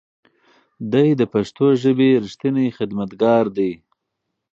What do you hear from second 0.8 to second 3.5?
دی د پښتو ژبې رښتینی خدمتګار